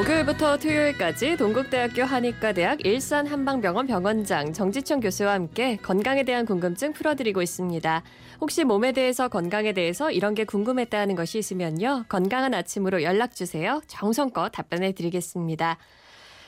목요일부터 0.00 0.56
토요일까지 0.56 1.36
동국대학교 1.36 2.04
한의과대학 2.04 2.86
일산 2.86 3.26
한방병원 3.26 3.86
병원장 3.86 4.50
정지청 4.50 5.00
교수와 5.00 5.34
함께 5.34 5.76
건강에 5.76 6.22
대한 6.22 6.46
궁금증 6.46 6.94
풀어드리고 6.94 7.42
있습니다. 7.42 8.02
혹시 8.40 8.64
몸에 8.64 8.92
대해서 8.92 9.28
건강에 9.28 9.74
대해서 9.74 10.10
이런 10.10 10.34
게 10.34 10.44
궁금했다는 10.44 11.16
것이 11.16 11.38
있으면요. 11.38 12.06
건강한 12.08 12.54
아침으로 12.54 13.02
연락 13.02 13.34
주세요. 13.34 13.82
정성껏 13.88 14.52
답변해 14.52 14.92
드리겠습니다. 14.92 15.76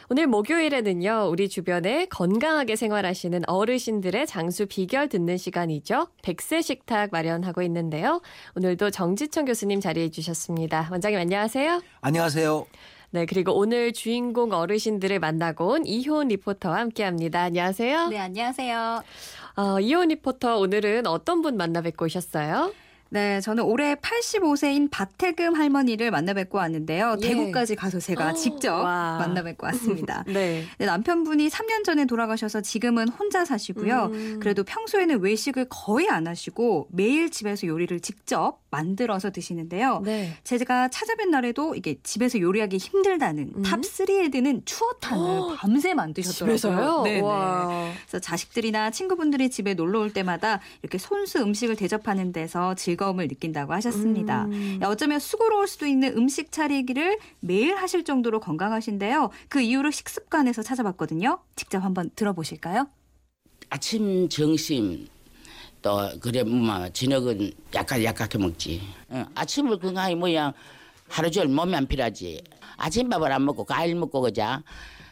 오늘 0.08 0.26
목요일에는요, 0.28 1.28
우리 1.30 1.50
주변에 1.50 2.06
건강하게 2.06 2.76
생활하시는 2.76 3.42
어르신들의 3.46 4.26
장수 4.26 4.64
비결 4.66 5.10
듣는 5.10 5.36
시간이죠. 5.36 6.08
백세 6.22 6.62
식탁 6.62 7.10
마련하고 7.12 7.60
있는데요. 7.62 8.22
오늘도 8.56 8.90
정지청 8.90 9.44
교수님 9.44 9.80
자리해 9.80 10.10
주셨습니다. 10.10 10.88
원장님 10.90 11.20
안녕하세요. 11.20 11.82
안녕하세요. 12.00 12.66
네, 13.14 13.26
그리고 13.26 13.52
오늘 13.52 13.92
주인공 13.92 14.52
어르신들을 14.52 15.18
만나고 15.18 15.66
온 15.66 15.86
이효은 15.86 16.28
리포터와 16.28 16.78
함께 16.78 17.04
합니다. 17.04 17.42
안녕하세요. 17.42 18.08
네, 18.08 18.18
안녕하세요. 18.18 19.02
어, 19.56 19.80
이효은 19.80 20.08
리포터 20.08 20.56
오늘은 20.56 21.06
어떤 21.06 21.42
분 21.42 21.58
만나 21.58 21.82
뵙고 21.82 22.06
오셨어요? 22.06 22.72
네, 23.12 23.42
저는 23.42 23.64
올해 23.64 23.94
85세인 23.94 24.90
박태금 24.90 25.54
할머니를 25.54 26.10
만나 26.10 26.32
뵙고 26.32 26.56
왔는데요. 26.56 27.16
예. 27.20 27.28
대구까지 27.28 27.76
가서 27.76 28.00
제가 28.00 28.30
어, 28.30 28.32
직접 28.32 28.72
와. 28.72 29.18
만나 29.18 29.42
뵙고 29.42 29.66
왔습니다. 29.66 30.24
네. 30.32 30.64
네, 30.78 30.86
남편분이 30.86 31.48
3년 31.48 31.84
전에 31.84 32.06
돌아가셔서 32.06 32.62
지금은 32.62 33.10
혼자 33.10 33.44
사시고요. 33.44 34.08
음. 34.12 34.40
그래도 34.40 34.64
평소에는 34.64 35.20
외식을 35.20 35.66
거의 35.68 36.08
안 36.08 36.26
하시고 36.26 36.88
매일 36.90 37.30
집에서 37.30 37.66
요리를 37.66 38.00
직접 38.00 38.62
만들어서 38.70 39.30
드시는데요. 39.30 40.00
네. 40.02 40.32
제가 40.42 40.88
찾아뵌 40.88 41.28
날에도 41.28 41.74
이게 41.74 41.96
집에서 42.02 42.40
요리하기 42.40 42.78
힘들다는 42.78 43.52
음. 43.56 43.62
top 43.62 43.82
3에 43.82 44.32
드는 44.32 44.62
추어탕을 44.64 45.22
어, 45.22 45.54
밤새 45.58 45.92
만드셨더라고요. 45.92 46.56
집에서요? 46.56 47.02
네, 47.02 47.14
네. 47.16 47.20
와. 47.20 47.92
그래서 48.06 48.18
자식들이나 48.20 48.90
친구분들이 48.90 49.50
집에 49.50 49.74
놀러 49.74 50.00
올 50.00 50.14
때마다 50.14 50.60
이렇게 50.80 50.96
손수 50.96 51.40
음식을 51.40 51.76
대접하는 51.76 52.32
데서 52.32 52.74
즐거 52.74 53.01
움을 53.10 53.28
느낀다고 53.28 53.72
하셨습니다. 53.74 54.44
음. 54.44 54.80
어쩌면 54.84 55.18
수고로울 55.20 55.66
수도 55.68 55.86
있는 55.86 56.16
음식 56.16 56.52
차리기를 56.52 57.18
매일 57.40 57.76
하실 57.76 58.04
정도로 58.04 58.40
건강하신데요. 58.40 59.30
그 59.48 59.60
이유를 59.60 59.92
식습관에서 59.92 60.62
찾아봤거든요. 60.62 61.38
직접 61.56 61.82
한번 61.84 62.10
들어보실까요? 62.16 62.88
아침 63.70 64.28
점심 64.28 65.08
또 65.80 66.10
그래 66.20 66.42
뭐 66.42 66.88
저녁은 66.90 67.52
약간 67.74 68.02
약하게 68.04 68.38
먹지. 68.38 68.82
응, 69.12 69.24
아침을 69.34 69.78
건강히 69.78 70.14
뭐야 70.14 70.52
하루 71.08 71.30
종일 71.30 71.48
몸이 71.54 71.74
안 71.74 71.86
필요하지. 71.86 72.42
아침밥을 72.76 73.30
안 73.32 73.44
먹고 73.44 73.64
과일 73.64 73.94
먹고 73.94 74.20
그자 74.20 74.62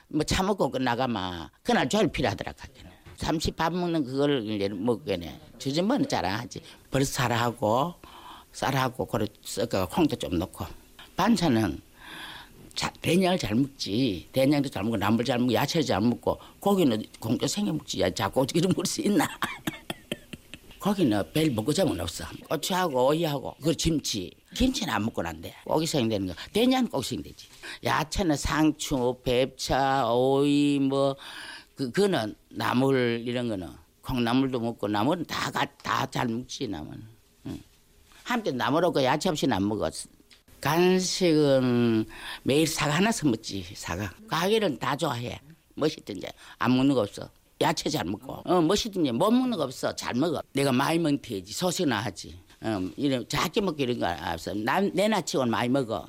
뭐 0.08 0.22
차 0.24 0.42
먹고 0.42 0.70
끝나가면 0.70 1.48
그날 1.62 1.88
종일 1.88 2.08
필요하더라 2.08 2.52
가게는. 2.52 2.89
삼십 3.20 3.54
밥 3.54 3.74
먹는 3.74 4.02
그걸 4.02 4.42
이제 4.48 4.66
먹겠네. 4.68 5.38
저즘은 5.58 6.08
잘하지. 6.08 6.62
벌써 6.90 7.12
쌀하고 7.12 7.94
쌀하고 8.50 9.04
그래 9.04 9.26
섞어 9.44 9.86
콩도 9.86 10.16
좀 10.16 10.38
넣고 10.38 10.64
반찬은 11.16 11.82
자, 12.74 12.90
된장을 13.02 13.36
잘 13.36 13.54
먹지. 13.54 14.26
된장도 14.32 14.70
잘 14.70 14.84
먹고 14.84 14.96
나물 14.96 15.26
잘 15.26 15.38
먹고 15.38 15.52
야채 15.52 15.82
잘 15.82 16.00
먹고 16.00 16.38
고기는 16.60 17.02
공도 17.18 17.46
생겨 17.46 17.74
먹지. 17.74 18.00
야, 18.00 18.08
자꾸 18.08 18.40
어떻게 18.40 18.66
먹을 18.66 18.86
수 18.86 19.02
있나? 19.02 19.28
고기는 20.80 21.22
별 21.34 21.50
먹고 21.50 21.74
자면 21.74 22.00
없어. 22.00 22.24
고추하고 22.48 23.08
오이하고 23.08 23.54
그 23.62 23.72
김치. 23.74 24.30
김치는 24.54 24.94
안 24.94 25.04
먹고 25.04 25.20
난데. 25.20 25.54
고기 25.66 25.86
생되는 25.86 26.28
거. 26.28 26.34
된장은 26.54 26.88
꼭 26.88 27.04
생되지. 27.04 27.48
야채는 27.84 28.36
상추, 28.36 29.14
배 29.22 29.54
차, 29.58 30.10
오이 30.10 30.78
뭐 30.78 31.14
그, 31.80 31.90
그거는 31.92 32.34
나물 32.50 33.24
이런 33.26 33.48
거는 33.48 33.66
콩나물도 34.02 34.60
먹고 34.60 34.86
나물은 34.86 35.24
다다 35.24 36.10
잘 36.10 36.28
먹지 36.28 36.68
나물은. 36.68 37.02
응. 37.46 37.58
한때 38.22 38.52
나물하고 38.52 39.02
야채 39.02 39.30
없이는 39.30 39.56
안 39.56 39.66
먹었어. 39.66 40.10
간식은 40.60 42.04
매일 42.42 42.66
사과 42.66 42.96
하나씩 42.96 43.28
먹지 43.28 43.64
사과. 43.74 44.12
가게는 44.28 44.78
다 44.78 44.94
좋아해. 44.94 45.40
멋있든지 45.74 46.26
안 46.58 46.76
먹는 46.76 46.94
거 46.94 47.00
없어. 47.00 47.30
야채 47.62 47.88
잘 47.88 48.04
먹고. 48.04 48.42
어 48.44 48.60
멋있든지 48.60 49.12
못 49.12 49.30
먹는 49.30 49.56
거 49.56 49.64
없어. 49.64 49.96
잘 49.96 50.12
먹어. 50.12 50.42
내가 50.52 50.72
많이 50.72 50.98
먹는 50.98 51.22
편이지. 51.22 51.50
소식나 51.54 52.00
하지. 52.00 52.38
어, 52.60 52.90
이런 52.98 53.26
작게 53.26 53.62
먹기 53.62 53.84
이런 53.84 54.00
거 54.00 54.32
없어. 54.34 54.52
난내 54.52 55.08
나치고는 55.08 55.50
많이 55.50 55.70
먹어. 55.70 56.06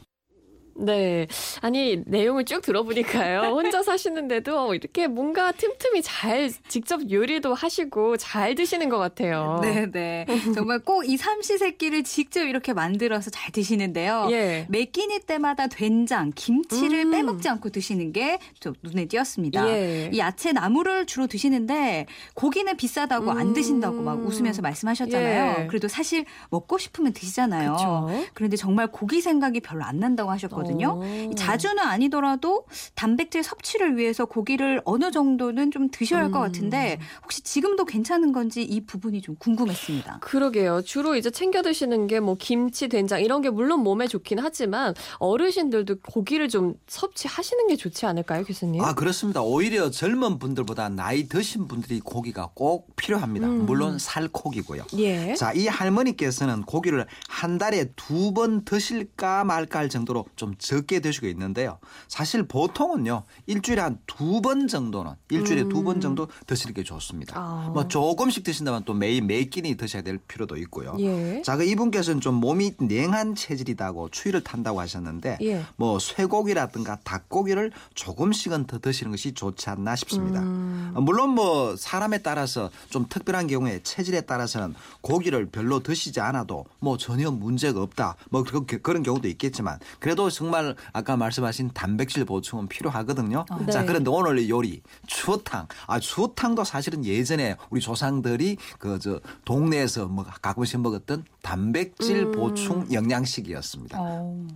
네. 0.76 1.28
아니, 1.62 2.02
내용을 2.06 2.46
쭉 2.46 2.62
들어보니까요. 2.62 3.42
혼자 3.56 3.84
사시는데도 3.84 4.74
이렇게 4.76 5.08
뭔가 5.08 5.52
틈틈이 5.52 6.02
잘 6.02 6.50
직접 6.68 7.09
요리도 7.09 7.54
하시고 7.54 8.18
잘 8.18 8.56
드시는 8.56 8.90
것 8.90 8.98
같아요. 8.98 9.59
네, 9.62 9.86
네. 9.92 10.26
정말 10.56 10.80
꼭 10.80 11.02
이 11.06 11.18
삼시세끼를 11.18 12.04
직접 12.04 12.42
이렇게 12.44 12.74
만들어서 12.74 13.30
잘 13.32 13.52
드시는데요. 13.52 14.28
예. 14.32 14.66
매 14.70 14.86
끼니 14.86 15.20
때마다 15.22 15.68
된장, 15.68 16.32
김치를 16.36 17.06
음. 17.06 17.12
빼먹지 17.12 17.50
않고 17.50 17.70
드시는 17.70 18.12
게 18.14 18.40
좀 18.59 18.74
눈에 18.84 19.06
띄었습니다. 19.06 19.68
예. 19.70 20.09
이 20.14 20.20
야채 20.20 20.52
나물을 20.52 21.06
주로 21.08 21.28
드시는데 21.28 22.06
고기는 22.36 22.78
비싸다고 22.78 23.32
안 23.32 23.48
음. 23.48 23.53
드신다고 23.53 24.02
막 24.02 24.20
웃으면서 24.26 24.62
말씀하셨잖아요. 24.62 25.56
예. 25.64 25.68
그래도 25.68 25.88
사실 25.88 26.26
먹고 26.50 26.78
싶으면 26.78 27.14
드시잖아요. 27.14 27.74
그쵸. 27.74 28.09
그런데 28.34 28.56
정말 28.58 28.88
고기 28.88 29.22
생각이 29.22 29.59
별로 29.62 29.84
안 29.84 30.00
난다고 30.00 30.30
하셨거든요. 30.32 30.60
어. 31.01 31.31
자주는 31.35 31.79
아니더라도 31.79 32.66
단백질 32.95 33.44
섭취를 33.44 33.97
위해서 33.97 34.25
고기를 34.25 34.81
어느 34.85 35.11
정도는 35.11 35.72
좀 35.72 35.89
드셔야 35.91 36.22
할것 36.22 36.41
음. 36.41 36.41
같은데 36.41 36.99
혹시 37.23 37.41
지금도 37.41 37.85
괜찮은 37.85 38.31
건지 38.31 38.63
이 38.63 38.81
부분이 38.85 39.22
좀 39.22 39.35
궁금했습니다. 39.38 40.19
그러게요. 40.22 40.81
주로 40.83 41.16
이제 41.16 41.29
챙겨 41.29 41.61
드시는 41.61 42.07
게 42.07 42.19
뭐 42.22 42.35
김치, 42.39 42.88
된장 42.88 43.22
이런 43.22 43.41
게 43.41 43.49
물론 43.49 43.79
몸에 43.81 44.05
좋긴 44.07 44.38
하지만 44.39 44.94
어르신들도 45.17 45.95
고기를 46.07 46.49
좀 46.49 46.75
섭취하시는 46.88 47.67
게 47.67 47.75
좋지 47.75 48.05
않을까요, 48.05 48.43
교수님? 48.43 48.81
아 48.83 48.93
그렇습니다. 48.93 49.41
오히려 49.41 49.89
젊은 49.89 50.38
분들보다 50.38 50.89
나이 50.89 51.28
드신 51.28 51.67
분들이 51.67 51.99
고기가 51.99 52.49
꼭 52.53 52.95
필요합니다. 52.95 53.47
음. 53.47 53.66
물론 53.66 53.97
살코기고요. 53.97 54.83
예. 54.97 55.33
자, 55.35 55.51
이 55.53 55.67
할머니께서는 55.67 56.61
고기를 56.63 57.05
한 57.28 57.57
달에 57.57 57.85
두 57.95 58.31
번 58.33 58.63
드실까 58.63 59.43
말까 59.43 59.79
할 59.79 59.89
정도로 59.89 60.25
좀 60.35 60.50
적게 60.57 61.00
드시고 61.00 61.28
있는데요. 61.28 61.79
사실 62.07 62.44
보통은요, 62.47 63.23
일주일에 63.47 63.81
한 63.81 64.00
두 64.07 64.41
번 64.41 64.67
정도는, 64.67 65.12
일주일에 65.29 65.69
두번 65.69 66.01
정도 66.01 66.28
드시는 66.47 66.73
게 66.73 66.84
좋습니다. 66.84 67.38
음. 67.38 67.41
아. 67.41 67.69
뭐 67.73 67.88
조금씩 67.88 68.44
드신다면 68.44 68.84
또 68.85 68.94
매일 68.94 69.22
매 69.23 69.44
끼니 69.44 69.75
드셔야 69.75 70.01
될 70.01 70.17
필요도 70.17 70.57
있고요. 70.57 70.95
예. 71.00 71.41
자, 71.44 71.57
그 71.57 71.63
이분께서는 71.63 72.22
좀 72.22 72.35
몸이 72.35 72.73
냉한 72.79 73.35
체질이다고 73.35 74.09
추위를 74.09 74.44
탄다고 74.44 74.79
하셨는데, 74.79 75.38
예. 75.41 75.63
뭐 75.75 76.00
쇠고기라든가 76.00 77.00
닭고기를 77.03 77.72
조금씩은 77.94 78.66
더 78.67 78.79
드시는 78.79 79.11
것이 79.11 79.34
좋지 79.34 79.69
않나 79.69 79.95
싶습니다. 79.95 80.41
음. 80.41 80.91
어, 80.95 81.01
물론 81.01 81.29
뭐 81.31 81.75
사람에 81.75 82.19
따라서 82.19 82.69
좀 82.90 83.06
특별한 83.07 83.47
경우에 83.47 83.81
체질에 83.84 84.22
따라서는 84.22 84.73
고기를 85.01 85.47
별로 85.47 85.81
드시지 85.81 86.19
않아도 86.19 86.66
뭐 86.79 86.97
전혀 86.97 87.29
문제가 87.31 87.81
없다. 87.81 88.16
뭐 88.29 88.44
그런 88.44 89.03
경우도 89.03 89.28
있겠지만 89.28 89.79
그래도 90.00 90.29
정말 90.41 90.75
아까 90.91 91.16
말씀하신 91.18 91.69
단백질 91.75 92.25
보충은 92.25 92.68
필요하거든요. 92.68 93.46
네. 93.63 93.72
자, 93.72 93.85
그런데 93.85 94.09
오늘 94.09 94.40
이 94.40 94.50
요리 94.50 94.81
추어탕. 95.06 95.68
아, 95.85 96.00
추어탕도 96.00 96.63
사실은 96.63 97.06
예전에 97.06 97.57
우리 97.69 97.79
조상들이 97.79 98.57
그 98.79 98.97
저 99.02 99.19
동네에서 99.46 100.08
뭐 100.08 100.23
가끔씩 100.41 100.79
먹었던 100.82 101.26
단백질 101.43 102.26
음. 102.26 102.32
보충 102.34 102.88
영양식이었습니다. 102.91 103.97
어. 103.99 104.47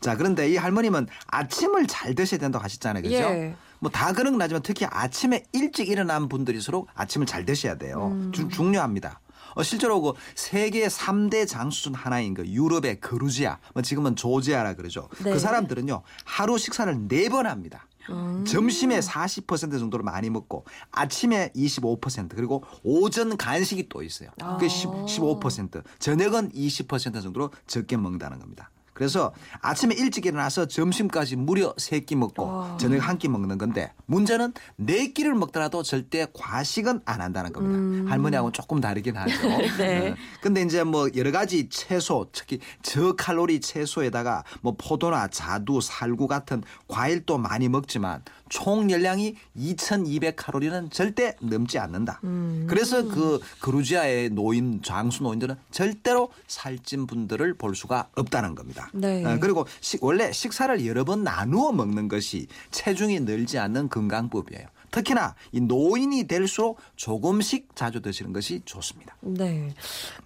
자, 0.00 0.16
그런데 0.16 0.48
이 0.50 0.56
할머님은 0.56 1.06
아침을 1.28 1.86
잘 1.86 2.14
드셔야 2.16 2.38
된다고 2.40 2.62
하셨잖아요. 2.64 3.02
그죠? 3.02 3.14
예. 3.16 3.54
뭐다 3.80 4.12
그런 4.12 4.32
건 4.34 4.42
하지만 4.42 4.62
특히 4.62 4.84
아침에 4.88 5.44
일찍 5.52 5.88
일어난 5.88 6.28
분들일수록 6.28 6.88
아침을 6.94 7.26
잘 7.26 7.44
드셔야 7.46 7.76
돼요. 7.76 8.14
주- 8.32 8.48
중요합니다. 8.48 9.20
어, 9.54 9.62
실제로 9.62 10.00
그 10.00 10.12
세계 10.34 10.86
3대 10.86 11.46
장수 11.46 11.82
중 11.84 11.92
하나인 11.94 12.34
그 12.34 12.46
유럽의 12.46 13.00
그루지아, 13.00 13.58
뭐 13.74 13.82
지금은 13.82 14.16
조지아라 14.16 14.74
그러죠. 14.74 15.08
네. 15.22 15.32
그 15.32 15.38
사람들은요, 15.38 16.02
하루 16.24 16.58
식사를 16.58 17.08
네 17.08 17.28
번 17.28 17.46
합니다. 17.46 17.86
음. 18.08 18.44
점심에 18.44 18.98
40% 18.98 19.78
정도를 19.78 20.02
많이 20.02 20.30
먹고 20.30 20.64
아침에 20.90 21.50
25% 21.54 22.30
그리고 22.34 22.64
오전 22.82 23.36
간식이 23.36 23.88
또 23.88 24.02
있어요. 24.02 24.30
아. 24.40 24.58
10, 24.60 24.88
15% 25.06 25.82
저녁은 26.00 26.50
20% 26.50 27.22
정도로 27.22 27.50
적게 27.68 27.96
먹는다는 27.96 28.40
겁니다. 28.40 28.70
그래서 29.00 29.32
아침에 29.62 29.94
일찍 29.94 30.26
일어나서 30.26 30.66
점심까지 30.66 31.36
무려 31.36 31.72
세 31.78 32.00
끼 32.00 32.14
먹고 32.16 32.42
와. 32.46 32.76
저녁 32.76 32.98
한 33.08 33.16
끼 33.16 33.28
먹는 33.28 33.56
건데 33.56 33.94
문제는 34.04 34.52
네 34.76 35.12
끼를 35.14 35.34
먹더라도 35.34 35.82
절대 35.82 36.26
과식은 36.34 37.00
안 37.06 37.22
한다는 37.22 37.50
겁니다. 37.54 37.78
음. 37.78 38.06
할머니하고는 38.10 38.52
조금 38.52 38.78
다르긴 38.82 39.16
하죠. 39.16 39.32
네. 39.78 40.10
어. 40.10 40.14
근데 40.42 40.60
이제 40.60 40.84
뭐 40.84 41.08
여러 41.16 41.32
가지 41.32 41.70
채소, 41.70 42.28
특히 42.32 42.58
저칼로리 42.82 43.60
채소에다가 43.62 44.44
뭐 44.60 44.74
포도나 44.76 45.28
자두, 45.28 45.80
살구 45.80 46.26
같은 46.28 46.62
과일도 46.86 47.38
많이 47.38 47.70
먹지만 47.70 48.22
총 48.50 48.90
열량이 48.90 49.36
2,200칼로리는 49.56 50.90
절대 50.92 51.34
넘지 51.40 51.78
않는다. 51.78 52.20
음. 52.24 52.66
그래서 52.68 53.06
그 53.08 53.40
그루지아의 53.60 54.30
노인 54.30 54.82
장수 54.82 55.22
노인들은 55.22 55.54
절대로 55.70 56.30
살찐 56.48 57.06
분들을 57.06 57.54
볼 57.54 57.74
수가 57.74 58.08
없다는 58.16 58.54
겁니다. 58.54 58.90
네. 58.92 59.24
어, 59.24 59.38
그리고 59.40 59.66
식- 59.80 60.02
원래 60.04 60.32
식사를 60.32 60.84
여러 60.86 61.04
번 61.04 61.22
나누어 61.24 61.72
먹는 61.72 62.08
것이 62.08 62.48
체중이 62.72 63.20
늘지 63.20 63.58
않는 63.58 63.88
건강법이에요. 63.88 64.66
특히나 64.90 65.34
이 65.52 65.60
노인이 65.60 66.26
될수록 66.26 66.78
조금씩 66.96 67.74
자주 67.74 68.00
드시는 68.02 68.32
것이 68.32 68.62
좋습니다. 68.64 69.16
네. 69.20 69.72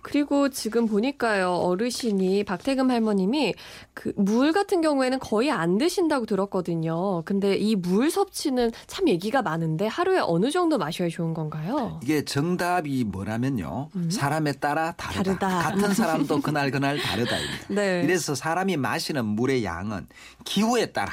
그리고 0.02 0.48
지금 0.48 0.86
보니까요, 0.86 1.50
어르신이 1.52 2.44
박태금 2.44 2.90
할머님이 2.90 3.54
그 3.94 4.12
물 4.16 4.52
같은 4.52 4.80
경우에는 4.80 5.18
거의 5.18 5.50
안 5.50 5.76
드신다고 5.78 6.26
들었거든요. 6.26 7.22
근데 7.24 7.56
이 7.56 7.74
물 7.76 8.10
섭취는 8.10 8.70
참 8.86 9.08
얘기가 9.08 9.42
많은데 9.42 9.86
하루에 9.86 10.18
어느 10.20 10.50
정도 10.50 10.78
마셔야 10.78 11.08
좋은 11.08 11.34
건가요? 11.34 12.00
이게 12.02 12.24
정답이 12.24 13.04
뭐라면요. 13.04 13.90
사람에 14.10 14.52
따라 14.52 14.92
다르다. 14.92 15.30
음. 15.32 15.38
다르다. 15.38 15.48
같은 15.70 15.92
사람도 15.94 16.40
그날 16.40 16.70
그날 16.70 16.98
다르다입니다. 16.98 17.66
네. 17.68 18.02
이래서 18.04 18.34
사람이 18.34 18.76
마시는 18.76 19.24
물의 19.24 19.64
양은 19.64 20.06
기후에 20.44 20.86
따라 20.92 21.12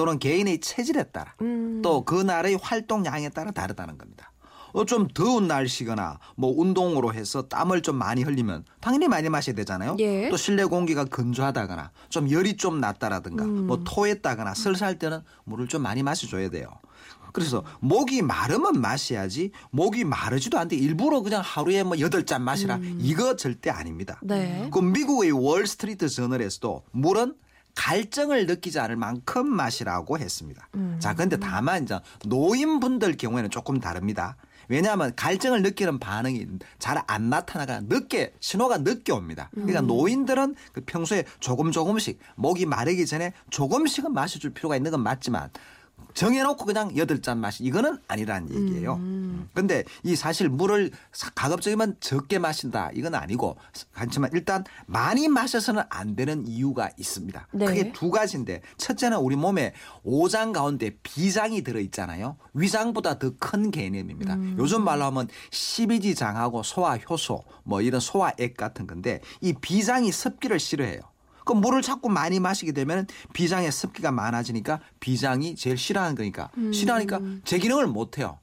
또는 0.00 0.18
개인의 0.18 0.60
체질에 0.60 1.02
따라 1.12 1.34
음. 1.42 1.82
또 1.82 2.06
그날의 2.06 2.58
활동량에 2.62 3.28
따라 3.28 3.50
다르다는 3.50 3.98
겁니다. 3.98 4.32
어, 4.72 4.86
좀 4.86 5.08
더운 5.08 5.46
날씨거나 5.46 6.18
뭐 6.36 6.54
운동으로 6.56 7.12
해서 7.12 7.42
땀을 7.42 7.82
좀 7.82 7.96
많이 7.96 8.22
흘리면 8.22 8.64
당연히 8.80 9.08
많이 9.08 9.28
마셔야 9.28 9.54
되잖아요. 9.54 9.96
예. 9.98 10.30
또 10.30 10.38
실내 10.38 10.64
공기가 10.64 11.04
건조하다거나 11.04 11.90
좀 12.08 12.30
열이 12.30 12.56
좀 12.56 12.80
났다라든가 12.80 13.44
음. 13.44 13.66
뭐 13.66 13.82
토했다거나 13.84 14.54
설사할 14.54 14.98
때는 14.98 15.20
물을 15.44 15.68
좀 15.68 15.82
많이 15.82 16.02
마셔줘야 16.02 16.48
돼요. 16.48 16.70
그래서 17.34 17.62
목이 17.80 18.22
마르면 18.22 18.80
마셔야지 18.80 19.50
목이 19.70 20.04
마르지도 20.04 20.56
않는데 20.56 20.76
일부러 20.76 21.20
그냥 21.20 21.42
하루에 21.44 21.82
뭐 21.82 22.00
여덟 22.00 22.24
잔 22.24 22.42
마시라 22.42 22.80
이거 23.00 23.36
절대 23.36 23.68
아닙니다. 23.68 24.18
음. 24.22 24.28
네. 24.28 24.68
그 24.72 24.78
미국의 24.78 25.32
월스트리트 25.32 26.08
저널에서도 26.08 26.84
물은 26.92 27.34
갈증을 27.74 28.46
느끼지 28.46 28.78
않을 28.80 28.96
만큼 28.96 29.46
마시라고 29.46 30.18
했습니다. 30.18 30.68
음. 30.74 30.96
자, 30.98 31.14
근데 31.14 31.36
다만 31.38 31.84
이제 31.84 31.98
노인분들 32.26 33.16
경우에는 33.16 33.50
조금 33.50 33.80
다릅니다. 33.80 34.36
왜냐하면 34.68 35.12
갈증을 35.16 35.62
느끼는 35.62 35.98
반응이 35.98 36.46
잘 36.78 37.00
안 37.08 37.28
나타나가 37.28 37.80
늦게 37.80 38.34
신호가 38.40 38.78
늦게 38.78 39.12
옵니다. 39.12 39.50
음. 39.56 39.66
그러니까 39.66 39.80
노인들은 39.80 40.54
그 40.72 40.82
평소에 40.82 41.24
조금 41.40 41.72
조금씩 41.72 42.20
목이 42.36 42.66
마르기 42.66 43.04
전에 43.06 43.32
조금씩은 43.50 44.12
마셔줄 44.12 44.54
필요가 44.54 44.76
있는 44.76 44.92
건 44.92 45.02
맞지만 45.02 45.50
정해놓고 46.14 46.64
그냥 46.64 46.96
여덟 46.96 47.20
잔 47.22 47.38
마시 47.38 47.64
이거는 47.64 47.98
아니라는 48.08 48.54
얘기예요. 48.54 48.94
음. 48.94 49.48
근데 49.54 49.84
이 50.02 50.14
사실 50.16 50.48
물을 50.48 50.90
사- 51.12 51.30
가급적이면 51.34 51.96
적게 52.00 52.38
마신다 52.38 52.90
이건 52.94 53.14
아니고 53.14 53.56
하지만 53.92 54.30
일단 54.32 54.64
많이 54.86 55.28
마셔서는 55.28 55.82
안 55.88 56.14
되는 56.16 56.46
이유가 56.46 56.90
있습니다. 56.98 57.46
네. 57.52 57.64
크게 57.66 57.92
두 57.92 58.10
가지인데 58.10 58.60
첫째는 58.76 59.18
우리 59.18 59.36
몸에 59.36 59.72
오장 60.02 60.52
가운데 60.52 60.90
비장이 61.02 61.62
들어 61.62 61.80
있잖아요. 61.80 62.36
위장보다 62.54 63.18
더 63.18 63.30
큰 63.38 63.70
개념입니다. 63.70 64.34
음. 64.34 64.56
요즘 64.58 64.82
말로 64.84 65.04
하면 65.06 65.28
십이지장하고 65.50 66.62
소화 66.62 66.96
효소 66.96 67.42
뭐 67.64 67.80
이런 67.80 68.00
소화액 68.00 68.56
같은 68.56 68.86
건데 68.86 69.20
이 69.40 69.52
비장이 69.52 70.12
습기를 70.12 70.58
싫어해요. 70.60 71.00
그 71.44 71.52
물을 71.52 71.82
자꾸 71.82 72.08
많이 72.08 72.40
마시게 72.40 72.72
되면 72.72 73.06
비장에 73.32 73.70
습기가 73.70 74.10
많아지니까 74.12 74.80
비장이 75.00 75.56
제일 75.56 75.76
싫어하는 75.78 76.14
거니까 76.16 76.50
싫어하니까 76.72 77.20
제 77.44 77.58
기능을 77.58 77.86
못 77.86 78.18
해요. 78.18 78.38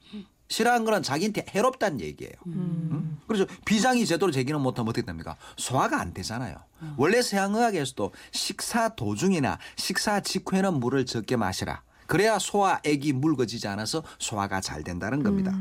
싫어하는 0.48 0.84
거는 0.86 1.02
자기한테 1.02 1.44
해롭다는 1.54 2.00
얘기예요. 2.00 2.32
음? 2.46 3.18
그래서 3.26 3.44
비장이 3.66 4.06
제대로 4.06 4.30
제 4.32 4.42
기능 4.44 4.62
못하면 4.62 4.88
어떻게 4.88 5.04
됩니까? 5.04 5.36
소화가 5.58 6.00
안 6.00 6.14
되잖아요. 6.14 6.56
원래 6.96 7.20
서양의학에서도 7.20 8.12
식사 8.32 8.88
도중이나 8.90 9.58
식사 9.76 10.20
직후에는 10.20 10.74
물을 10.80 11.04
적게 11.04 11.36
마시라. 11.36 11.82
그래야 12.06 12.38
소화액이 12.38 13.12
묽어지지 13.12 13.68
않아서 13.68 14.02
소화가 14.18 14.62
잘 14.62 14.82
된다는 14.82 15.22
겁니다. 15.22 15.52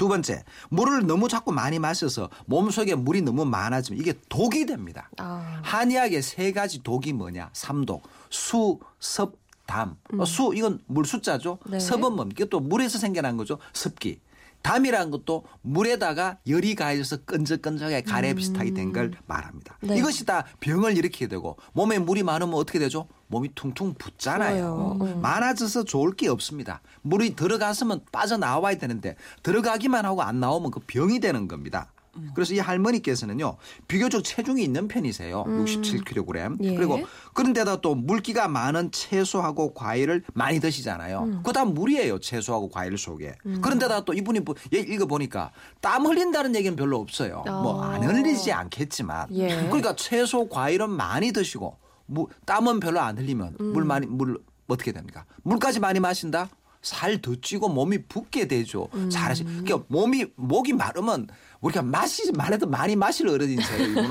두 0.00 0.08
번째, 0.08 0.44
물을 0.70 1.06
너무 1.06 1.28
자꾸 1.28 1.52
많이 1.52 1.78
마셔서 1.78 2.30
몸속에 2.46 2.94
물이 2.94 3.20
너무 3.20 3.44
많아지면 3.44 4.00
이게 4.00 4.14
독이 4.30 4.64
됩니다. 4.64 5.10
아. 5.18 5.60
한의학의 5.62 6.22
세 6.22 6.52
가지 6.52 6.82
독이 6.82 7.12
뭐냐? 7.12 7.50
삼독. 7.52 8.08
수, 8.30 8.78
섭, 8.98 9.36
담. 9.66 9.96
어, 10.18 10.24
수 10.24 10.54
이건 10.54 10.80
물 10.86 11.04
숫자죠. 11.04 11.58
네. 11.66 11.78
섭은 11.78 12.14
뭡니까? 12.14 12.44
이것도 12.44 12.60
물에서 12.60 12.96
생겨난 12.98 13.36
거죠. 13.36 13.58
습기. 13.74 14.20
담이라는 14.62 15.10
것도 15.10 15.44
물에다가 15.60 16.38
열이 16.48 16.74
가해져서 16.76 17.18
끈적끈적하게 17.26 18.00
가래 18.02 18.32
비슷하게 18.32 18.72
된 18.72 18.94
걸 18.94 19.10
말합니다. 19.26 19.76
네. 19.82 19.98
이것이 19.98 20.24
다 20.24 20.46
병을 20.60 20.96
일으키게 20.96 21.26
되고 21.26 21.58
몸에 21.74 21.98
물이 21.98 22.22
많으면 22.22 22.54
어떻게 22.54 22.78
되죠? 22.78 23.06
몸이 23.30 23.50
퉁퉁 23.54 23.94
붓잖아요. 23.94 24.96
부어요. 24.98 25.12
음. 25.14 25.22
많아져서 25.22 25.84
좋을 25.84 26.12
게 26.16 26.28
없습니다. 26.28 26.80
물이 27.02 27.36
들어갔으면 27.36 28.00
빠져나와야 28.12 28.76
되는데 28.76 29.14
들어가기만 29.42 30.04
하고 30.04 30.22
안 30.22 30.40
나오면 30.40 30.72
그 30.72 30.80
병이 30.86 31.20
되는 31.20 31.46
겁니다. 31.48 31.92
그래서 32.34 32.54
이 32.54 32.58
할머니께서는요 32.58 33.56
비교적 33.86 34.24
체중이 34.24 34.64
있는 34.64 34.88
편이세요. 34.88 35.44
67kg. 35.44 36.56
예. 36.64 36.74
그리고 36.74 36.98
그런데다 37.34 37.80
또 37.82 37.94
물기가 37.94 38.48
많은 38.48 38.90
채소하고 38.90 39.74
과일을 39.74 40.24
많이 40.34 40.58
드시잖아요. 40.58 41.42
그다음 41.44 41.72
물이에요. 41.72 42.18
채소하고 42.18 42.68
과일 42.68 42.98
속에. 42.98 43.36
그런데다 43.62 44.04
또 44.04 44.12
이분이 44.12 44.40
뭐- 44.40 44.56
얘 44.74 44.80
읽어 44.80 45.06
보니까 45.06 45.52
땀 45.80 46.04
흘린다는 46.04 46.56
얘기는 46.56 46.74
별로 46.74 46.98
없어요. 46.98 47.44
뭐안 47.46 48.02
어. 48.02 48.06
흘리지 48.08 48.50
않겠지만. 48.50 49.28
예. 49.36 49.46
그러니까 49.68 49.94
채소 49.94 50.48
과일은 50.48 50.90
많이 50.90 51.30
드시고 51.32 51.76
무- 52.10 52.28
땀은 52.44 52.80
별로 52.80 53.00
안 53.00 53.16
흘리면 53.16 53.56
물 53.58 53.84
많이 53.84 54.06
물 54.06 54.38
어떻게 54.66 54.92
됩니까? 54.92 55.24
물까지 55.42 55.80
많이 55.80 56.00
마신다? 56.00 56.48
살 56.82 57.20
더 57.20 57.34
찌고 57.36 57.68
몸이 57.68 58.04
붓게 58.08 58.48
되죠. 58.48 58.88
잘하시. 59.10 59.44
그러니까 59.44 59.82
몸이 59.88 60.26
목이 60.36 60.72
마르면 60.72 61.28
우리가 61.60 61.82
마시지 61.82 62.32
말해도 62.32 62.66
많이 62.66 62.96
마실 62.96 63.28
어른이세요. 63.28 63.86
이분은. 63.86 64.10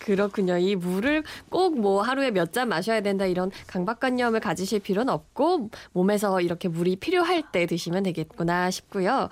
그렇군요. 0.00 0.56
이 0.58 0.74
물을 0.74 1.22
꼭 1.50 1.68
뭐 1.78 2.02
하루에 2.02 2.30
몇 2.30 2.48
잔 2.50 2.68
마셔야 2.70 3.02
된다 3.02 3.26
이런 3.26 3.50
강박관념을 3.66 4.40
가지실 4.40 4.80
필요는 4.80 5.12
없고 5.12 5.68
몸에서 5.92 6.40
이렇게 6.40 6.66
물이 6.66 6.96
필요할 6.96 7.42
때 7.52 7.66
드시면 7.66 8.04
되겠구나 8.04 8.70
싶고요. 8.70 9.28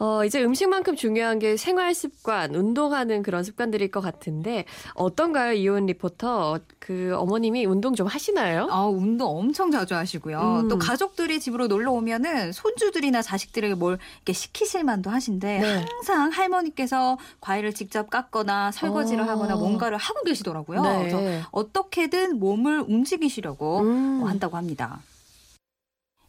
어, 0.00 0.24
이제 0.24 0.42
음식만큼 0.42 0.96
중요한 0.96 1.38
게 1.38 1.56
생활 1.56 1.94
습관, 1.94 2.54
운동하는 2.56 3.22
그런 3.22 3.44
습관들일 3.44 3.92
것 3.92 4.00
같은데 4.00 4.64
어떤가요, 4.94 5.52
이온 5.52 5.86
리포터? 5.86 6.58
그 6.80 7.14
어머님이 7.16 7.64
운동 7.66 7.94
좀 7.94 8.08
하시나요? 8.08 8.66
아, 8.70 8.84
운동 8.86 9.38
엄청 9.38 9.70
자주 9.70 9.94
하시고요. 9.94 10.60
음. 10.64 10.68
또 10.68 10.76
가족들이 10.76 11.38
집으로 11.38 11.68
놀러 11.68 11.92
오면은 11.92 12.50
손주들이나 12.52 13.22
자식들에게 13.22 13.74
뭘 13.76 13.98
이렇게 14.16 14.32
시키실 14.32 14.82
만도 14.82 15.08
하신데 15.10 15.58
네. 15.60 15.84
항상 15.88 16.25
할머니께서 16.32 17.18
과일을 17.40 17.72
직접 17.72 18.10
깎거나 18.10 18.72
설거지를 18.72 19.24
어. 19.24 19.26
하거나 19.26 19.56
뭔가를 19.56 19.96
하고 19.98 20.22
계시더라고요. 20.24 20.82
네. 20.82 20.98
그래서 21.10 21.48
어떻게든 21.52 22.38
몸을 22.38 22.80
움직이시려고 22.86 23.80
음. 23.80 24.24
한다고 24.24 24.56
합니다. 24.56 25.00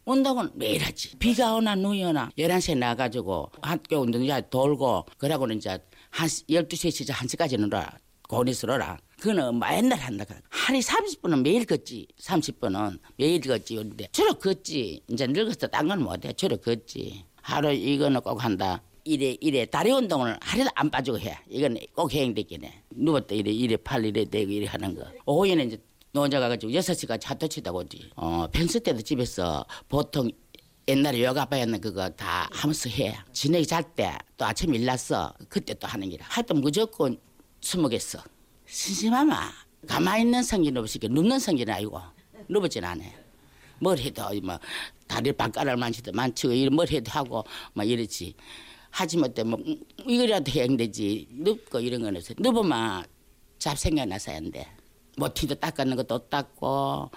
운동은 0.04 0.50
매일 0.54 0.82
하지. 0.82 1.16
비가 1.18 1.54
오나 1.54 1.74
눈이 1.74 2.02
오나 2.04 2.30
11시에 2.38 2.78
나가지고 2.78 3.50
학교 3.60 3.98
운동 3.98 4.22
이제 4.24 4.42
돌고 4.48 5.04
그러고는 5.18 5.56
이제 5.58 5.78
한 6.10 6.26
12시에 6.26 6.90
시작 6.90 7.16
1시까지 7.18 7.58
놀아. 7.60 7.90
고니스 8.26 8.66
놀아. 8.66 8.96
그거는 9.20 9.58
맨날 9.58 9.98
한다. 9.98 10.24
하루에 10.50 10.80
30분은 10.80 11.42
매일 11.42 11.64
걷지. 11.66 12.06
30분은 12.20 12.98
매일 13.16 13.40
걷지. 13.40 13.76
근데 13.76 14.08
주로 14.12 14.34
걷지. 14.34 15.02
이제 15.08 15.26
늙어서 15.26 15.66
딴 15.66 15.88
건 15.88 16.02
못해. 16.02 16.32
주로 16.32 16.56
걷지. 16.56 17.24
하루 17.42 17.72
이거는 17.72 18.20
꼭 18.22 18.42
한다. 18.44 18.82
이래 19.08 19.34
이래 19.40 19.64
다리 19.64 19.90
운동을 19.90 20.36
하루도 20.42 20.70
안 20.74 20.90
빠지고 20.90 21.18
해. 21.18 21.38
이건 21.48 21.78
꼭 21.94 22.12
해야되긴 22.12 22.64
해. 22.64 22.82
누웠다 22.90 23.34
이래 23.34 23.50
이래 23.50 23.76
팔 23.78 24.04
이래 24.04 24.22
대고 24.26 24.50
이래 24.50 24.66
하는 24.66 24.94
거. 24.94 25.02
오후에는 25.24 25.66
이제 25.68 25.78
노자 26.12 26.38
가가지고 26.38 26.74
여섯 26.74 26.92
시까지 26.92 27.26
차도 27.26 27.48
치다고 27.48 27.78
오지. 27.78 28.10
어, 28.16 28.46
평소 28.52 28.78
때도 28.78 29.00
집에서 29.00 29.64
보통 29.88 30.30
옛날에 30.86 31.24
요가 31.24 31.42
아빠였는 31.42 31.80
그거 31.80 32.10
다 32.10 32.50
하면서 32.52 32.90
해. 32.90 33.16
저녁에 33.32 33.64
잘때 33.64 34.12
또 34.36 34.44
아침에 34.44 34.76
일났어. 34.76 35.32
그때 35.48 35.72
또 35.72 35.86
하는 35.86 36.10
기라. 36.10 36.26
하여튼 36.28 36.60
무조건 36.60 37.18
스무겠어. 37.62 38.18
심심하마 38.66 39.50
가만히 39.86 40.22
있는 40.22 40.42
성질은 40.42 40.82
없으니까 40.82 41.08
눕는 41.14 41.38
성질은 41.38 41.72
아니고 41.72 41.98
누워진 42.46 42.84
않아. 42.84 43.04
뭘 43.80 43.96
해도 43.98 44.22
뭐 44.42 44.58
다리 45.06 45.32
바깥을 45.32 45.76
만지도 45.78 46.12
만지고 46.12 46.52
이런 46.52 46.74
뭘 46.74 46.86
해도 46.90 47.10
하고 47.10 47.42
막 47.72 47.88
이러지. 47.88 48.34
하지 48.90 49.16
못해 49.18 49.42
뭐 49.42 49.58
음, 49.66 49.80
이거라도 50.06 50.50
해야 50.52 50.66
되지. 50.76 51.28
눕고 51.30 51.80
이런 51.80 52.02
거는 52.02 52.18
없어. 52.20 52.34
눕으면 52.38 53.04
잡생각 53.58 54.06
나서 54.06 54.32
안 54.32 54.50
돼. 54.50 54.66
모티도 55.16 55.56
닦는 55.56 55.96
것도 55.96 56.28
닦고 56.28 57.10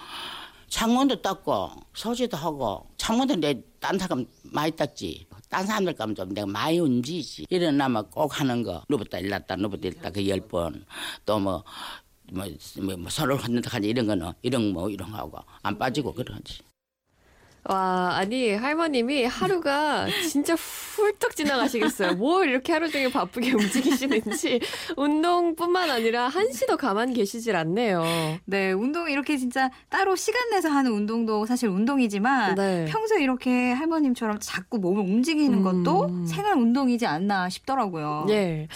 창문도 0.68 1.22
닦고 1.22 1.70
소지도 1.94 2.36
하고 2.36 2.86
창문도 2.96 3.36
내딴 3.36 3.98
사람 3.98 4.26
많이 4.44 4.70
닦지. 4.72 5.26
딴 5.48 5.66
사람들 5.66 5.94
가면 5.94 6.14
좀 6.14 6.32
내가 6.32 6.46
많이 6.46 6.78
움직이지. 6.78 7.46
일어나면 7.50 8.10
꼭 8.10 8.40
하는 8.40 8.62
거. 8.62 8.82
누웠다 8.88 9.18
일났다 9.18 9.56
누웠다 9.56 9.88
일났다 9.88 10.10
그 10.10 10.26
열 10.28 10.40
번. 10.40 10.84
또뭐 11.26 11.62
뭐, 12.32 12.46
뭐, 12.80 12.96
뭐 12.96 13.10
서로 13.10 13.36
흔든다 13.36 13.76
하지 13.76 13.88
이런 13.88 14.06
거는 14.06 14.32
이런 14.42 14.72
뭐 14.72 14.88
이런 14.88 15.10
거 15.10 15.18
하고 15.18 15.38
안 15.62 15.76
빠지고 15.78 16.14
그러지. 16.14 16.60
와, 17.64 18.16
아니, 18.16 18.52
할머님이 18.52 19.24
하루가 19.24 20.06
진짜 20.28 20.54
훌쩍 20.54 21.36
지나가시겠어요. 21.36 22.14
뭘 22.14 22.48
이렇게 22.48 22.72
하루 22.72 22.90
종일 22.90 23.10
바쁘게 23.12 23.52
움직이시는지 23.54 24.60
운동뿐만 24.96 25.90
아니라 25.90 26.26
한시도 26.28 26.76
가만히 26.76 27.14
계시질 27.14 27.54
않네요. 27.54 28.02
네, 28.46 28.72
운동 28.72 29.08
이렇게 29.08 29.36
진짜 29.36 29.70
따로 29.88 30.16
시간 30.16 30.50
내서 30.50 30.70
하는 30.70 30.90
운동도 30.90 31.46
사실 31.46 31.68
운동이지만 31.68 32.56
네. 32.56 32.84
평소에 32.86 33.22
이렇게 33.22 33.70
할머님처럼 33.72 34.38
자꾸 34.40 34.78
몸을 34.78 35.02
움직이는 35.02 35.64
음. 35.64 35.84
것도 35.84 36.26
생활 36.26 36.56
운동이지 36.56 37.06
않나 37.06 37.48
싶더라고요. 37.48 38.26
예. 38.30 38.66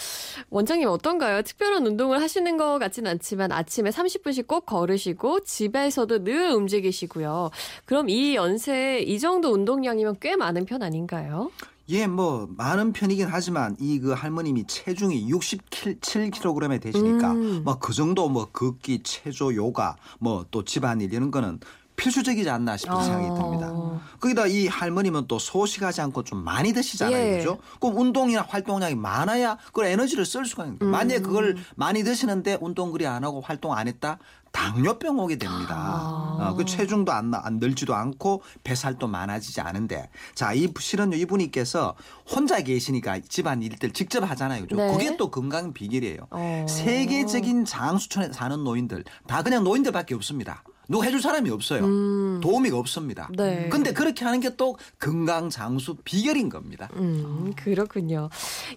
원장님 0.49 0.87
어떤가요? 0.87 1.41
특별한 1.41 1.85
운동을 1.85 2.21
하시는 2.21 2.55
것 2.55 2.79
같진 2.79 3.05
않지만 3.05 3.51
아침에 3.51 3.89
30분씩 3.89 4.47
꼭 4.47 4.65
걸으시고 4.65 5.41
집에서도 5.41 6.23
늘 6.23 6.51
움직이시고요. 6.51 7.51
그럼 7.85 8.09
이 8.09 8.35
연세 8.35 8.76
에 8.77 9.03
이 9.03 9.19
정도 9.19 9.51
운동량이면 9.53 10.17
꽤 10.21 10.35
많은 10.35 10.65
편 10.65 10.81
아닌가요? 10.83 11.51
예, 11.89 12.05
뭐 12.07 12.47
많은 12.57 12.91
편이긴 12.93 13.27
하지만 13.29 13.75
이 13.79 13.99
그 13.99 14.11
할머님이 14.11 14.65
체중이 14.67 15.31
67kg에 15.31 16.81
되시니까 16.81 17.31
음. 17.31 17.61
뭐그 17.63 17.93
정도 17.93 18.27
뭐 18.29 18.45
걷기, 18.51 19.03
체조, 19.03 19.53
요가, 19.55 19.95
뭐 20.19 20.45
또 20.51 20.63
집안일 20.63 21.13
이런 21.13 21.31
거는 21.31 21.59
필수적이지 22.07 22.49
않나 22.49 22.77
싶은 22.77 23.03
생각이 23.03 23.27
듭니다. 23.41 23.67
어. 23.71 23.99
거기다 24.19 24.45
이 24.47 24.67
할머님은 24.67 25.25
또 25.27 25.37
소식하지 25.39 25.99
않고 26.01 26.23
좀 26.23 26.43
많이 26.43 26.71
드시잖아요. 26.71 27.17
예. 27.17 27.37
그죠? 27.37 27.57
그럼 27.81 27.97
운동이나 27.97 28.43
활동량이 28.47 28.95
많아야 28.95 29.57
그걸 29.67 29.87
에너지를 29.87 30.25
쓸 30.25 30.45
수가 30.45 30.63
있는 30.65 30.79
거예요. 30.79 30.91
만약에 30.91 31.21
그걸 31.21 31.55
음. 31.57 31.63
많이 31.75 32.03
드시는데 32.03 32.57
운동 32.61 32.91
그리 32.91 33.05
안 33.05 33.23
하고 33.23 33.41
활동 33.41 33.73
안 33.73 33.87
했다? 33.87 34.19
당뇨병 34.51 35.19
오게 35.19 35.37
됩니다. 35.37 35.75
아. 35.75 36.37
어, 36.49 36.55
그 36.55 36.65
체중도 36.65 37.11
안, 37.11 37.31
나- 37.31 37.41
안 37.43 37.57
늘지도 37.57 37.93
않고 37.95 38.41
뱃살도 38.63 39.07
많아지지 39.07 39.61
않은데 39.61 40.09
자, 40.35 40.53
이 40.53 40.71
실은 40.79 41.13
이분이께서 41.13 41.95
혼자 42.29 42.61
계시니까 42.61 43.19
집안 43.27 43.61
일들 43.61 43.91
직접 43.91 44.23
하잖아요. 44.29 44.61
그죠? 44.63 44.75
네. 44.75 44.91
그게 44.93 45.17
또 45.17 45.29
건강 45.31 45.73
비결이에요. 45.73 46.27
어. 46.29 46.65
세계적인 46.69 47.65
장수촌에 47.65 48.31
사는 48.33 48.63
노인들 48.63 49.03
다 49.27 49.41
그냥 49.43 49.63
노인들밖에 49.63 50.13
없습니다. 50.15 50.63
누가 50.87 51.05
해줄 51.05 51.21
사람이 51.21 51.49
없어요. 51.49 51.83
음. 51.85 52.39
도우미가 52.41 52.77
없습니다. 52.77 53.29
네. 53.35 53.67
근데 53.69 53.91
그렇게 53.93 54.23
하는 54.25 54.39
게 54.39 54.47
또 54.57 54.77
건강 54.99 55.49
장수 55.49 55.95
비결인 56.03 56.49
겁니다. 56.49 56.89
음, 56.95 57.53
그렇군요. 57.55 58.29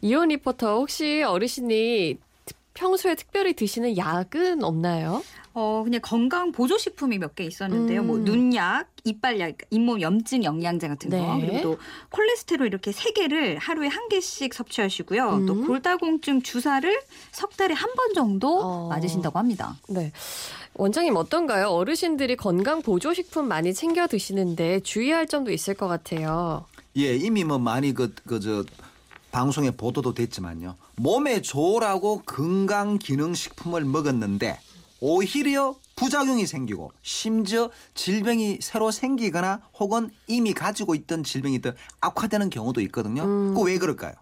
이온 0.02 0.28
리포터 0.28 0.78
혹시 0.80 1.22
어르신이 1.22 2.18
특- 2.18 2.29
평소에 2.74 3.14
특별히 3.14 3.54
드시는 3.54 3.96
약은 3.96 4.62
없나요? 4.64 5.22
어, 5.52 5.82
그냥 5.84 6.00
건강 6.02 6.52
보조 6.52 6.78
식품이 6.78 7.18
몇 7.18 7.34
개 7.34 7.44
있었는데요. 7.44 8.02
음. 8.02 8.06
뭐 8.06 8.18
눈약, 8.18 8.86
이빨약, 9.04 9.56
잇몸 9.70 10.00
염증 10.00 10.44
영양제 10.44 10.86
같은 10.88 11.10
거, 11.10 11.16
네. 11.16 11.40
그리고 11.46 11.60
또 11.62 11.78
콜레스테롤 12.10 12.66
이렇게 12.68 12.92
세 12.92 13.10
개를 13.12 13.58
하루에 13.58 13.88
한 13.88 14.08
개씩 14.08 14.54
섭취하시고요. 14.54 15.28
음. 15.30 15.46
또 15.46 15.60
골다공증 15.66 16.42
주사를 16.42 17.00
석 17.32 17.56
달에 17.56 17.74
한 17.74 17.90
번 17.96 18.14
정도 18.14 18.60
어. 18.62 18.88
맞으신다고 18.88 19.38
합니다. 19.38 19.76
네. 19.88 20.12
원장님 20.74 21.16
어떤가요? 21.16 21.66
어르신들이 21.68 22.36
건강 22.36 22.80
보조 22.82 23.12
식품 23.12 23.48
많이 23.48 23.74
챙겨 23.74 24.06
드시는데 24.06 24.80
주의할 24.80 25.26
점도 25.26 25.50
있을 25.50 25.74
것 25.74 25.88
같아요. 25.88 26.64
예, 26.96 27.14
이미 27.16 27.42
뭐 27.44 27.58
많이 27.58 27.92
그, 27.92 28.14
그, 28.26 28.38
저, 28.40 28.64
방송에 29.30 29.70
보도도 29.70 30.14
됐지만요. 30.14 30.76
몸에 30.96 31.42
좋으라고 31.42 32.22
건강 32.26 32.98
기능 32.98 33.34
식품을 33.34 33.84
먹었는데 33.84 34.58
오히려 35.00 35.74
부작용이 35.96 36.46
생기고 36.46 36.92
심지어 37.02 37.70
질병이 37.94 38.58
새로 38.60 38.90
생기거나 38.90 39.60
혹은 39.78 40.10
이미 40.26 40.52
가지고 40.52 40.94
있던 40.94 41.24
질병이 41.24 41.60
더 41.62 41.72
악화되는 42.00 42.50
경우도 42.50 42.80
있거든요. 42.82 43.22
음. 43.22 43.54
그왜 43.54 43.78
그럴까요? 43.78 44.12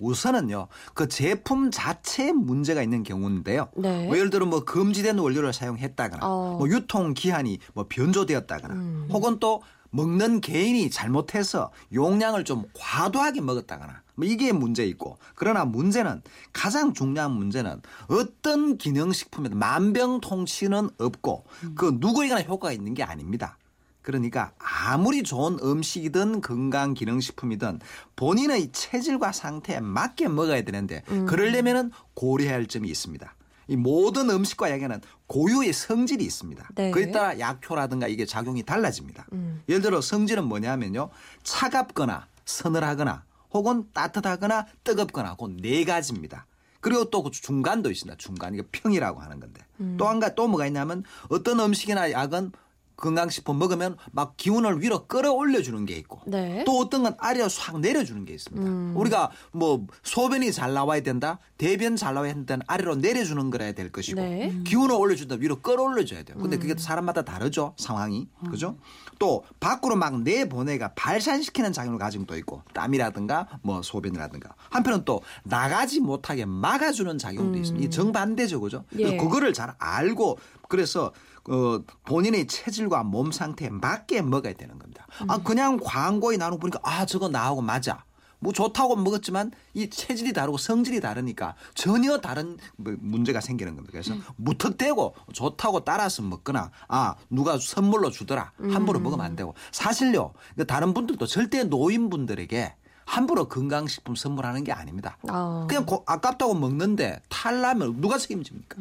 우선은요, 0.00 0.68
그 0.94 1.08
제품 1.08 1.72
자체에 1.72 2.30
문제가 2.30 2.82
있는 2.82 3.02
경우인데요. 3.02 3.68
네. 3.76 4.06
뭐 4.06 4.16
예를 4.16 4.30
들어 4.30 4.46
뭐 4.46 4.64
금지된 4.64 5.18
원료를 5.18 5.52
사용했다거나, 5.52 6.24
어. 6.24 6.56
뭐 6.58 6.68
유통 6.68 7.14
기한이 7.14 7.58
뭐 7.74 7.86
변조되었다거나, 7.88 8.74
음. 8.74 9.08
혹은 9.10 9.40
또 9.40 9.62
먹는 9.90 10.40
개인이 10.40 10.90
잘못해서 10.90 11.70
용량을 11.92 12.44
좀 12.44 12.64
과도하게 12.74 13.40
먹었다거나, 13.40 14.02
뭐 14.14 14.26
이게 14.26 14.52
문제 14.52 14.84
있고, 14.86 15.18
그러나 15.34 15.64
문제는 15.64 16.22
가장 16.52 16.92
중요한 16.92 17.32
문제는 17.32 17.80
어떤 18.08 18.78
기능식품에도 18.78 19.56
만병통치는 19.56 20.90
없고, 20.98 21.44
그 21.74 21.96
누구에게나 21.98 22.42
효과가 22.42 22.72
있는 22.72 22.94
게 22.94 23.02
아닙니다. 23.02 23.56
그러니까 24.02 24.52
아무리 24.58 25.22
좋은 25.22 25.58
음식이든 25.62 26.40
건강 26.40 26.94
기능식품이든 26.94 27.80
본인의 28.16 28.72
체질과 28.72 29.32
상태에 29.32 29.80
맞게 29.80 30.28
먹어야 30.28 30.62
되는데 30.62 31.02
그러려면은 31.26 31.90
고려해야 32.14 32.54
할 32.54 32.66
점이 32.66 32.88
있습니다. 32.88 33.34
이 33.68 33.76
모든 33.76 34.30
음식과 34.30 34.70
약에는 34.70 35.00
고유의 35.26 35.72
성질이 35.72 36.24
있습니다. 36.24 36.68
네. 36.74 36.90
그에 36.90 37.10
따라 37.10 37.38
약효라든가 37.38 38.08
이게 38.08 38.24
작용이 38.24 38.62
달라집니다. 38.62 39.26
음. 39.32 39.62
예를 39.68 39.82
들어 39.82 40.00
성질은 40.00 40.44
뭐냐면요. 40.44 41.10
차갑거나 41.42 42.26
서늘하거나 42.46 43.24
혹은 43.52 43.84
따뜻하거나 43.92 44.66
뜨겁거나 44.84 45.36
그네 45.36 45.84
가지입니다. 45.84 46.46
그리고 46.80 47.10
또그 47.10 47.30
중간도 47.30 47.90
있습니다. 47.90 48.16
중간 48.18 48.54
이게 48.54 48.62
평이라고 48.70 49.20
하는 49.20 49.40
건데 49.40 49.62
또한 49.96 50.20
가지 50.20 50.34
또 50.36 50.46
뭐가 50.46 50.66
있냐면 50.66 51.04
어떤 51.28 51.58
음식이나 51.60 52.12
약은 52.12 52.52
건강식품 52.98 53.58
먹으면 53.58 53.96
막 54.10 54.36
기운을 54.36 54.82
위로 54.82 55.06
끌어올려 55.06 55.62
주는 55.62 55.86
게 55.86 55.96
있고 55.96 56.20
네. 56.26 56.64
또 56.66 56.78
어떤 56.78 57.04
건 57.04 57.14
아래로 57.18 57.48
싹 57.48 57.78
내려주는 57.78 58.24
게 58.24 58.34
있습니다. 58.34 58.68
음. 58.68 58.92
우리가 58.96 59.30
뭐 59.52 59.86
소변이 60.02 60.52
잘 60.52 60.74
나와야 60.74 61.00
된다, 61.00 61.38
대변 61.56 61.96
잘 61.96 62.14
나와야 62.14 62.34
된다는 62.34 62.64
아래로 62.66 62.96
내려주는 62.96 63.50
거라야 63.50 63.72
될 63.72 63.90
것이고 63.90 64.20
네. 64.20 64.52
기운을 64.64 64.94
올려준다 64.94 65.36
위로 65.36 65.60
끌어올려줘야 65.60 66.24
돼요. 66.24 66.36
근데 66.38 66.58
그게 66.58 66.74
사람마다 66.76 67.22
다르죠 67.22 67.74
상황이 67.76 68.28
그죠? 68.50 68.76
또 69.18 69.44
밖으로 69.60 69.96
막 69.96 70.20
내보내가 70.22 70.94
발산시키는 70.94 71.72
작용을 71.72 71.98
가진 71.98 72.26
것도 72.26 72.36
있고 72.38 72.62
땀이라든가 72.74 73.60
뭐 73.62 73.80
소변이라든가 73.82 74.54
한편은 74.70 75.04
또 75.04 75.22
나가지 75.44 76.00
못하게 76.00 76.44
막아주는 76.44 77.16
작용도 77.18 77.58
있습니다. 77.58 77.86
이 77.86 77.90
정반대죠, 77.90 78.60
그죠? 78.60 78.84
그래서 78.90 79.12
예. 79.12 79.16
그거를 79.16 79.52
잘 79.52 79.74
알고 79.78 80.38
그래서 80.68 81.12
어, 81.48 81.82
본인의 82.04 82.46
체질과 82.46 83.04
몸 83.04 83.32
상태에 83.32 83.70
맞게 83.70 84.22
먹어야 84.22 84.52
되는 84.54 84.78
겁니다. 84.78 85.06
아 85.26 85.38
그냥 85.38 85.78
광고에 85.82 86.36
나오는 86.36 86.56
거 86.56 86.60
보니까 86.60 86.80
아 86.82 87.06
저거 87.06 87.28
나하고 87.28 87.62
맞아. 87.62 88.04
뭐 88.40 88.52
좋다고 88.52 88.96
먹었지만 88.96 89.50
이 89.74 89.90
체질이 89.90 90.32
다르고 90.32 90.58
성질이 90.58 91.00
다르니까 91.00 91.56
전혀 91.74 92.18
다른 92.18 92.56
뭐 92.76 92.94
문제가 93.00 93.40
생기는 93.40 93.74
겁니다. 93.74 93.90
그래서 93.92 94.14
무턱대고 94.36 95.14
좋다고 95.32 95.84
따라서 95.84 96.22
먹거나 96.22 96.70
아 96.86 97.16
누가 97.30 97.58
선물로 97.58 98.10
주더라 98.10 98.52
함부로 98.58 99.00
먹으면 99.00 99.24
안 99.24 99.34
되고 99.34 99.54
사실요 99.72 100.34
그 100.56 100.66
다른 100.66 100.94
분들도 100.94 101.26
절대 101.26 101.64
노인분들에게 101.64 102.74
함부로 103.08 103.48
건강식품 103.48 104.14
선물하는 104.14 104.64
게 104.64 104.72
아닙니다. 104.72 105.16
아. 105.28 105.64
그냥 105.66 105.86
고- 105.86 106.02
아깝다고 106.06 106.52
먹는데 106.54 107.20
탈라면 107.30 108.02
누가 108.02 108.18
책임집니까? 108.18 108.76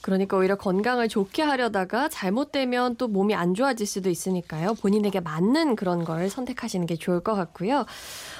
그러니까 0.00 0.36
오히려 0.36 0.56
건강을 0.56 1.08
좋게 1.08 1.42
하려다가 1.42 2.08
잘못되면 2.08 2.96
또 2.96 3.08
몸이 3.08 3.34
안 3.34 3.54
좋아질 3.54 3.84
수도 3.86 4.10
있으니까요. 4.10 4.74
본인에게 4.74 5.20
맞는 5.20 5.74
그런 5.74 6.04
걸 6.04 6.30
선택하시는 6.30 6.86
게 6.86 6.94
좋을 6.96 7.20
것 7.20 7.34
같고요. 7.34 7.84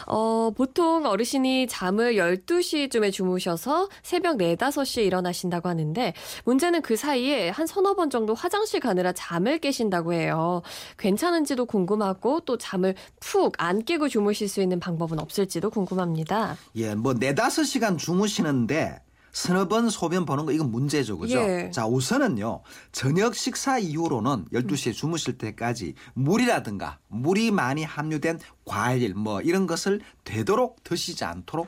어, 0.06 0.50
보통 0.56 1.06
어르신이 1.06 1.66
잠을 1.66 2.14
12시쯤에 2.14 3.10
주무셔서 3.10 3.88
새벽 4.02 4.36
4, 4.38 4.54
5시에 4.56 5.04
일어나신다고 5.04 5.68
하는데 5.68 6.12
문제는 6.44 6.82
그 6.82 6.96
사이에 6.96 7.48
한 7.48 7.66
서너 7.66 7.94
번 7.94 8.10
정도 8.10 8.34
화장실 8.34 8.78
가느라 8.80 9.12
잠을 9.12 9.58
깨신다고 9.58 10.12
해요. 10.12 10.62
괜찮은지도 10.98 11.64
궁금하고 11.66 12.40
또 12.40 12.56
잠을 12.58 12.94
푹 13.20 13.54
안 13.58 13.84
깨고 13.84 14.08
주무 14.08 14.32
실 14.44 14.48
수 14.48 14.60
있는 14.62 14.78
방법은 14.78 15.18
없을지도 15.18 15.70
궁금합니다. 15.70 16.56
예, 16.76 16.94
뭐 16.94 17.14
네다섯 17.14 17.64
시간 17.64 17.96
주무시는데 17.96 19.00
서너 19.32 19.66
번 19.66 19.90
소변 19.90 20.24
보는 20.26 20.44
거 20.46 20.52
이건 20.52 20.70
문제죠. 20.70 21.18
그죠? 21.18 21.38
예. 21.38 21.70
자, 21.72 21.86
우선은요. 21.86 22.60
저녁 22.92 23.34
식사 23.34 23.78
이후로는 23.78 24.46
12시에 24.52 24.92
주무실 24.92 25.38
때까지 25.38 25.94
물이라든가 26.12 26.98
물이 27.08 27.50
많이 27.50 27.82
함유된 27.82 28.38
과일 28.64 29.14
뭐 29.14 29.40
이런 29.40 29.66
것을 29.66 30.00
되도록 30.22 30.84
드시지 30.84 31.24
않도록 31.24 31.66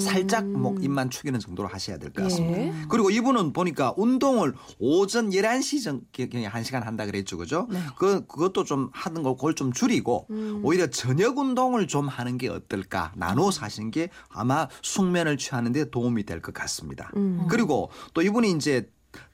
살짝 0.00 0.46
목 0.46 0.82
입만 0.82 1.10
축이는 1.10 1.38
정도로 1.38 1.68
하셔야 1.68 1.98
될 1.98 2.10
것 2.10 2.22
같습니다. 2.22 2.58
예. 2.62 2.72
그리고 2.88 3.10
이분은 3.10 3.52
보니까 3.52 3.92
운동을 3.98 4.54
오전 4.78 5.30
11시 5.30 5.82
전경에 5.84 6.48
1시간 6.48 6.82
한다 6.84 7.04
그랬죠. 7.04 7.36
그죠? 7.36 7.68
그 7.98 8.26
그것도 8.26 8.64
좀 8.64 8.88
하는 8.94 9.22
거 9.22 9.34
그걸 9.36 9.54
좀 9.54 9.72
줄이고 9.72 10.26
오히려 10.62 10.86
저녁 10.88 11.36
운동을 11.38 11.86
좀 11.88 12.08
하는 12.08 12.38
게 12.38 12.48
어떨까? 12.48 13.12
나눠서 13.16 13.62
하시는 13.62 13.90
게 13.90 14.08
아마 14.30 14.66
숙면을 14.82 15.36
취하는 15.36 15.72
데 15.72 15.90
도움이 15.90 16.24
될 16.24 16.40
것 16.40 16.54
같습니다. 16.54 17.10
그리고 17.48 17.90
또 18.14 18.22
이분이 18.22 18.52
이제 18.52 18.88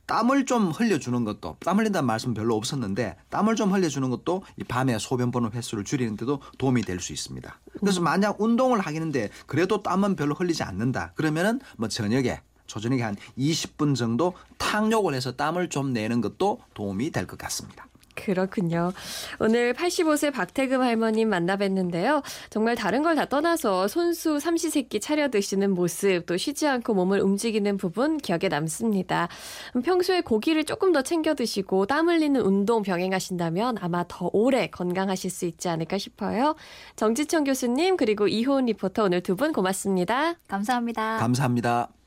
땀을 0.06 0.46
좀 0.46 0.70
흘려주는 0.70 1.24
것도 1.24 1.56
땀 1.60 1.78
흘린다는 1.78 2.06
말씀 2.06 2.34
별로 2.34 2.56
없었는데 2.56 3.16
땀을 3.30 3.56
좀 3.56 3.72
흘려주는 3.72 4.08
것도 4.10 4.42
이 4.56 4.64
밤에 4.64 4.98
소변 4.98 5.30
보는 5.30 5.52
횟수를 5.52 5.84
줄이는데도 5.84 6.40
도움이 6.58 6.82
될 6.82 7.00
수 7.00 7.12
있습니다. 7.12 7.60
그래서 7.80 8.00
만약 8.00 8.40
운동을 8.40 8.78
하기는데 8.80 9.30
그래도 9.46 9.82
땀은 9.82 10.14
별로 10.16 10.34
흘리지 10.34 10.62
않는다 10.62 11.12
그러면은 11.14 11.60
뭐 11.76 11.88
저녁에 11.88 12.40
조저녁에 12.66 13.02
한 13.02 13.16
20분 13.38 13.94
정도 13.96 14.34
탕욕을 14.58 15.14
해서 15.14 15.32
땀을 15.32 15.68
좀 15.68 15.92
내는 15.92 16.20
것도 16.20 16.60
도움이 16.74 17.10
될 17.10 17.26
것 17.26 17.36
같습니다. 17.38 17.86
그렇군요. 18.24 18.92
오늘 19.38 19.72
85세 19.74 20.32
박태금 20.32 20.80
할머님 20.80 21.30
만나뵀는데요. 21.30 22.22
정말 22.50 22.74
다른 22.76 23.02
걸 23.02 23.12
다 23.12 23.26
떠나서 23.26 23.88
손수 23.88 24.38
삼시세끼 24.40 24.98
차려 25.00 25.28
드시는 25.28 25.72
모습, 25.74 26.24
또 26.24 26.36
쉬지 26.38 26.66
않고 26.66 26.94
몸을 26.94 27.20
움직이는 27.20 27.76
부분 27.76 28.16
기억에 28.16 28.48
남습니다. 28.48 29.28
음, 29.76 29.82
평소에 29.82 30.22
고기를 30.22 30.64
조금 30.64 30.92
더 30.92 31.02
챙겨 31.02 31.34
드시고 31.34 31.84
땀 31.86 32.08
흘리는 32.08 32.40
운동 32.40 32.80
병행하신다면 32.82 33.76
아마 33.80 34.04
더 34.08 34.30
오래 34.32 34.66
건강하실 34.68 35.30
수 35.30 35.44
있지 35.44 35.68
않을까 35.68 35.98
싶어요. 35.98 36.54
정지청 36.96 37.44
교수님 37.44 37.96
그리고 37.98 38.28
이호은 38.28 38.64
리포터 38.66 39.04
오늘 39.04 39.20
두 39.22 39.36
분 39.36 39.52
고맙습니다. 39.52 40.34
감사합니다. 40.48 41.16
감사합니다. 41.18 42.01